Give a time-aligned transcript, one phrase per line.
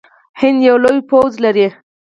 [0.39, 1.67] هند یو لوی پوځ لري.